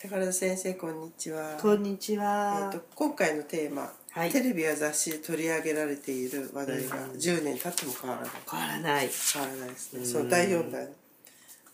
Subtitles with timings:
[0.00, 1.58] 宝田先生こんにちは。
[1.60, 4.30] こんにちえはー、と今回のテーマ、はい。
[4.30, 7.10] テレビや雑誌で取り上げられている話題がうん。
[7.14, 8.30] 10年経っても変わらない。
[8.48, 9.10] 変わらない。
[9.34, 9.98] 変わらないですね。
[9.98, 10.06] うん。
[10.06, 10.86] その第4弾。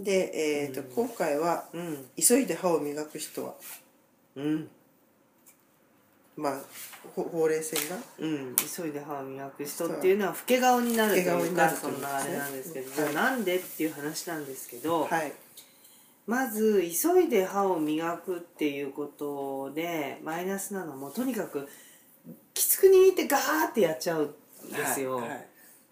[0.00, 1.08] で、えーとうん。
[1.08, 2.06] 今回はうん。
[2.20, 3.54] 急いで歯を磨く人は？
[4.34, 4.68] うん。
[6.36, 6.60] まあ
[7.14, 7.96] ほほうれい線が？
[8.18, 8.56] うん。
[8.56, 13.12] 急いで歯を磨く人っていうのは老け顔になるというかそんなあれなんですけど、はい。
[13.12, 15.32] じゃあなんでっていう話なんですけど、はい
[16.28, 21.66] まず急いで歯を磨くっていうことでマイナスなのはもうとにかく
[22.52, 25.46] きつく握ってガーってやっちゃうんですよ、はいはい。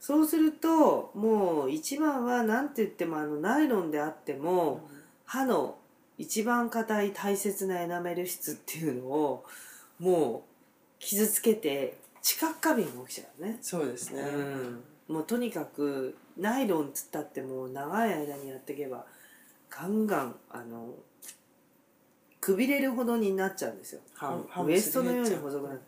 [0.00, 4.88] そうするともう一番は何て言ってもあのナイロンであっても、
[5.26, 5.76] 歯の
[6.16, 9.44] 一番硬い大切なエナメル質っていうのを
[9.98, 14.22] もう傷つけて知覚過敏が起きちゃうね、そうですね。
[14.22, 19.04] うん、もうとにかくナイロンっつったってもう長い間にやっていけば
[19.74, 20.94] ガンガンあの
[22.40, 24.00] くびれるほどになっちゃうんですよ。
[24.64, 25.80] ウエストのように細くなる。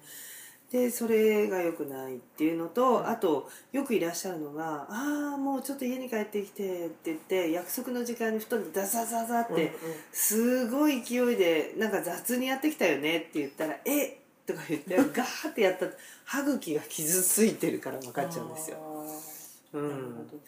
[0.71, 9.73] でそれが良くないっていうのとあとよくいらっしゃるのが「ああもうちょっと家に帰ってきて」って言って約束の時間に布団にダサザザって、
[10.11, 15.93] すごい勢いでなんか雑にやってきたよねって言ったら「えとか言って ガーってやったら
[16.25, 18.79] 歯茎が傷ついてるから分かっちゃうんですよ。
[19.75, 20.39] うん、ど。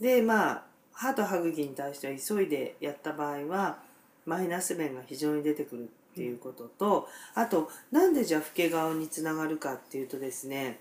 [0.00, 3.78] でまあ歯と歯茎に対しては急いでやった場合は
[4.26, 10.80] マイナス面が非常に出てくるっていうことと、あとなんでじゃあ老け顔につながるかっていうとですね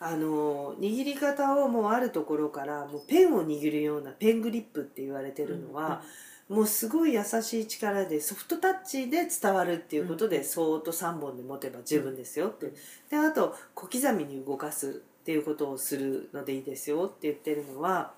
[0.00, 6.02] あの握り方をもうあるところからもうペンを握るようなペングリップって言われてるのは、
[6.48, 12.72] もうすごい優しい力でソフトタッチで伝わるっていうことで、そーっと3本で持てば十分ですよって、
[13.10, 18.12] であと小刻みに動かすっていうことをするのでいいですよって言ってるのは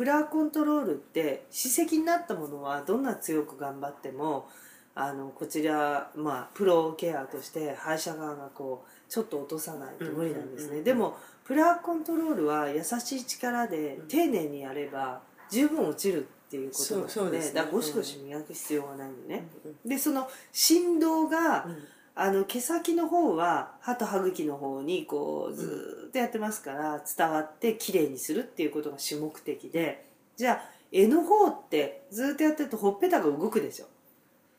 [0.00, 4.48] プラーコントロールって歯石になったものはどんな強く頑張っても
[4.94, 17.50] あのこちら、まあ、プロケアとして歯医者側がこうちょっと落とさないと無理なんですね、うんうんうんでもプラーコントロールは優しい力で丁寧にやれば十分落ちるっていうことなのでね。
[17.52, 19.88] だからゴシゴシ磨く必要がないのね、うん。
[19.90, 21.78] でその振動が、うん
[22.22, 30.04] あの毛先の方は歯と歯茎の方にこうずーっとやってますから伝わってきれいにするっていうことが主目的で
[30.36, 33.86] じゃあ柄の方ってずーっとやってるとほっぺたが動くでしょ。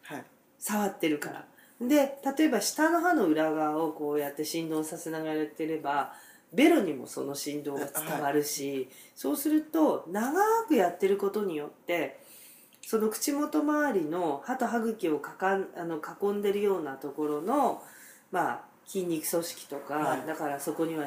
[0.01, 0.23] はい。
[0.57, 1.45] 触ってるから。
[1.79, 6.13] で例えば下の歯の裏側をこうやって振動させながらやってれば
[6.51, 12.19] ベロにもその振動が伝わるし、そうすると長くやってることによって
[12.81, 17.81] その口元周りの歯と歯茎をかかんあの囲んでるようなところの、
[18.31, 21.05] まあ、筋肉組織とか、はいだからそこには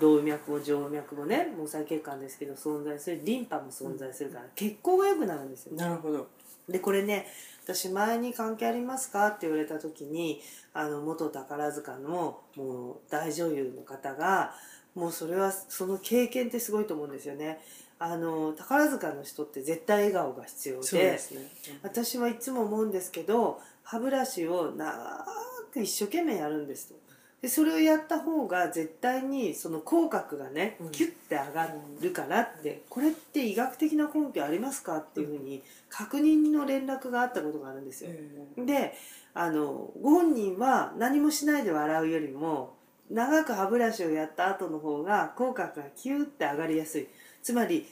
[0.00, 5.76] 動脈も静脈もね毛細血管ですけど存在するリンパも存在するから、血行が良くなるんですよ。
[5.76, 6.28] なるほど
[6.68, 7.26] でこれね
[7.64, 10.40] 私前に関係ありますかって言われた時に
[10.72, 14.54] あの元宝塚のもう大女優の方が
[14.94, 17.60] もうそれはその経験ってすごいと思うんですよね。
[18.04, 21.50] あの宝塚の人って絶対笑顔が必要ですね。
[21.82, 25.24] 私はいつも思うんですけど歯ブラシを長
[25.72, 26.94] く一生懸命やるんですと。
[27.40, 30.90] でそれをやった方が絶対にその口角がねうん。
[30.90, 38.10] キュッて上がるからって、これって医学的な根拠ありますかっていうふうに確認の連絡があったことがあるんですよ、
[38.58, 38.94] えで
[39.32, 42.76] あのご本人は何もしないで笑うよりも
[43.10, 47.08] 長く歯ブラシをやった後の方が口角がキューって上がりやすい
[47.44, 47.86] つまり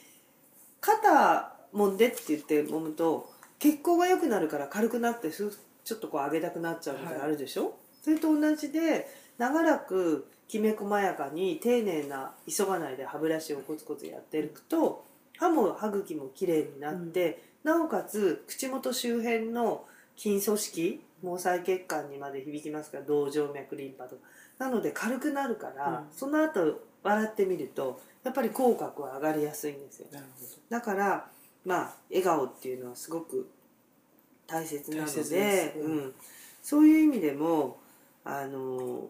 [0.80, 5.54] 肩もんでって言って揉むと血行が良くなるから軽くなってふ
[5.84, 15.04] ちょっとこう上げたくなっちゃうみたいなのあるでしょ、それと同じで長らくきめ細やかに丁寧な急がないで歯ブラシをコツコツやっていくと
[15.38, 19.84] 歯も歯茎もきれいになって、なおかつ口元周辺の
[20.16, 24.22] 筋組織毛細血管にまで響きますから動静脈リンパとか。
[24.58, 26.06] なので軽くなるから、うん。
[26.12, 30.06] その後笑ってみるとやっぱり口角は上がりやすいんですよ。
[30.68, 31.28] だから
[31.64, 33.48] まあ笑顔っていうのはすごく
[34.46, 36.14] 大切なのでうんうん、
[36.62, 37.78] そういう意味でも
[38.24, 39.06] あの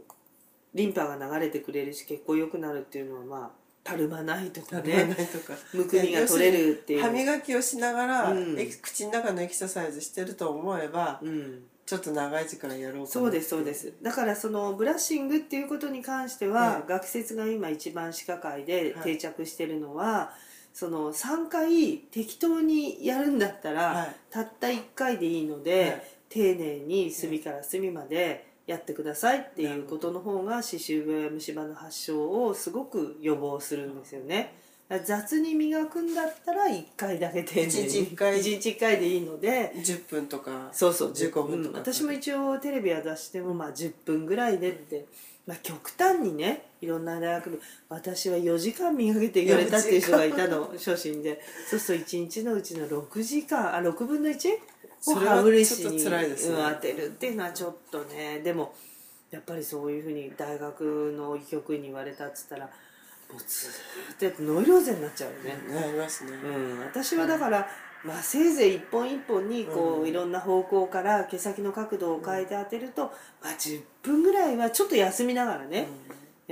[0.75, 3.51] リンパが流れてくれるし血行良くなるっていうのはまあ
[3.85, 5.59] たるまないとかどねねとか。
[5.73, 7.03] むくみが取れるっていう。
[7.03, 8.57] 歯磨きをしながら、うん。
[8.81, 11.63] 口の中のエクササイズしてると思えばうん。
[11.85, 13.93] ちょっと長い時間やろうかなそうですそうです。
[14.03, 19.05] だからそのブラッシングっていうことに関しては、はい学説が今一番歯科界ではい。
[19.05, 20.33] 定着してるのは、
[20.73, 24.17] その3回適当にやるんだったら、はい。
[24.31, 26.03] たった1回でいいので、はい。
[26.29, 34.55] 丁寧に隅から隅までやってくださいっていうことの方が歯周病や虫歯の発症をすごく予防するんですよね。
[35.05, 37.69] 雑に磨くんだったら1回だけ丁寧に。
[37.69, 38.41] 一日一回。
[38.41, 39.73] 一日一回でいいので。
[39.77, 40.69] 10分とか。
[40.73, 41.13] そうそう。
[41.13, 41.85] 15分とか、うん。
[41.85, 45.07] 私も一応テレビは出してもまあ10分ぐらいでって、
[45.47, 51.41] まあ、極端にねいろんな大学部私は4時間磨けて言われたっていう人がいたの初心で。
[51.69, 54.37] そうすると1日のうちの6時間あ6分の 1?
[55.07, 56.57] をそれはちょっと辛いですね。
[56.57, 58.75] うん当てるっていうのはちょっとねでも
[59.31, 62.67] やっぱりそういうふうに大学の医局員に言われたっつったら
[63.33, 67.67] もうずーっとノイローゼになっちゃうよね、なりますね、うん、私はだから、
[68.05, 70.09] まあ、せいぜい一本一本にこう、うん。
[70.09, 73.05] いろんな方向から毛先の角度を変えて当てると、
[73.43, 75.89] まあ、10分ぐらいはちょっと休みながらね、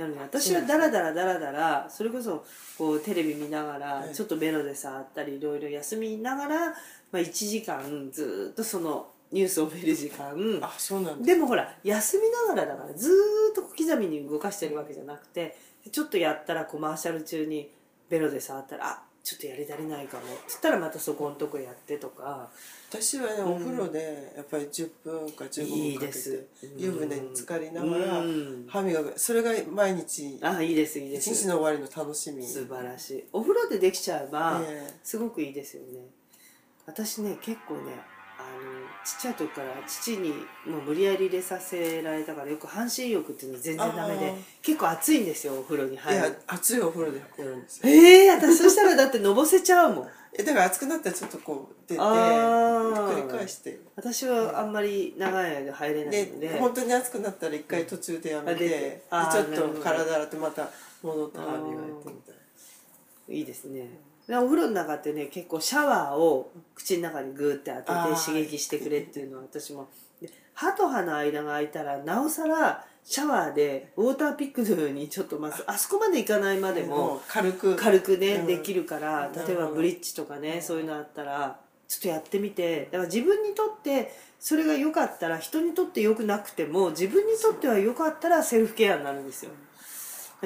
[0.01, 2.43] やるの私はダラダラダラダラそれこそ
[2.77, 4.13] こうテレビ見ながらはい。
[4.13, 6.73] ちょっとベロで触ったりいろいろ休みながら、ま
[7.13, 10.59] あ、1時間ずーっとそのニュースを見る時間。
[10.61, 13.11] あそうなんだでもほら休みながらだからずー
[13.51, 15.57] っと小刻みに動かしてるわけじゃなくて
[15.91, 17.69] ちょっとやったらコマーシャル中に
[18.09, 20.23] ベロで触ったらあちょっとやり足りないかも。
[20.23, 22.49] っつったらまたそこのとこやってとか。
[22.89, 26.47] 私はねお風呂でやっぱり10分か15いい分かけてです。
[26.75, 28.65] 湯船に浸かりながらうん。
[28.67, 32.45] 歯磨きそれが毎日あいいですいいで一日すの終わりの楽しみ。
[32.45, 33.23] 素晴らしい。
[33.31, 34.93] お風呂でできちゃえば、ええ。
[35.03, 35.99] すごくいいですよね。
[36.85, 38.01] 私ね結構ね
[39.03, 40.29] ちっちゃい時から父に
[40.65, 45.93] もう無理やり入れさせられたからよく半身浴っていうの全然ダメで結構暑いんですよお風呂に。
[45.93, 45.95] い。
[45.95, 47.89] や入る熱いお風呂でやるんですよ。
[47.89, 50.07] ええー、私そしたらだってのぼせちゃうもん。
[50.33, 53.11] えだから熱くなったらちょっとこう出てひあー。
[53.11, 53.79] っくり返して。
[53.95, 56.47] 私はあんまり長い間入れないので。
[56.49, 58.69] で本当に熱くなったら一回途中でやめてあ出て。
[58.69, 60.69] であーちょっと体洗ってまた
[61.01, 63.79] 戻って歯磨いてみたいいいですね。
[63.79, 69.89] でお風呂の中ってね結構シャワーを口の中にグーって当てて刺激してくれっていうのは私も。
[70.21, 77.75] で歯と歯の間が空いたらなおさらシャワーでウォーターピックのようにちょっとまずあそこまでいかないまでなもう軽く。
[77.75, 78.47] 軽くね、うん。
[78.47, 82.85] できるから例えばブリッジとかねそういうのあったらちょっとやってみて。
[82.91, 84.11] だから自分にとって
[84.41, 89.51] それが良かったら人にとって良くなくても自分にとっては良かったらセルフケアになるんですよ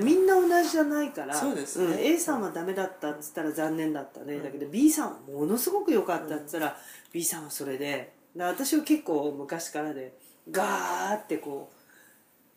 [0.02, 1.96] みんな同じじゃないからそうですね。
[1.96, 6.78] ん A さんはダメだったっつったら残念だったね、だけど B さんはものすごく良かったっつったら、
[7.14, 10.14] B さんはそれでで私は結構昔からで
[10.52, 11.76] ガーってこう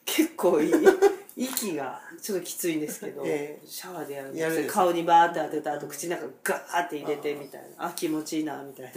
[0.05, 0.73] 結構いい
[1.37, 3.67] 息がちょっときついんですけど、ええ。
[3.67, 7.87] シャワーでやるんです顔にバーって当てた後口の中ガーって入れてみたいな。
[7.87, 8.93] あ気持ちいいなみたい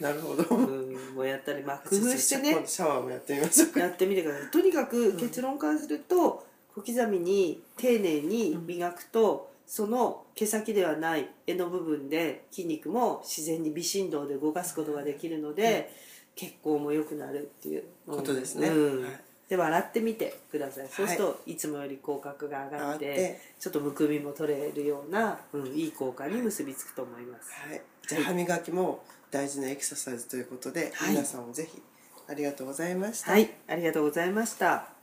[0.00, 0.56] な、 なるほど。
[0.56, 2.62] うん、もうやったりまあ工夫してね。
[2.64, 4.50] シャワーもやってみましょうかやってみてください。
[4.50, 15.90] とにかく結論からすると小刻みに丁寧に磨くと、その毛先ではない柄の部分で筋肉も自然に微振動で動かすことができるので、
[16.36, 17.84] 血行も良くなるっていう。
[18.06, 18.68] ことですね。
[18.68, 19.04] うん。
[19.04, 19.20] はい。
[19.48, 20.88] で笑ってみてください。
[20.88, 27.52] そうすると、い、つもより口角が上がってちょっとむくみも取れるような、うん、いい効果に結びつくと思います。
[27.52, 31.10] はい、じゃあ歯磨きも大事なエクササイズということで、はい。
[31.10, 31.80] 皆さんもぜひ。
[32.26, 33.32] ありがとうございました。
[33.32, 34.93] はい、ありがとうございました。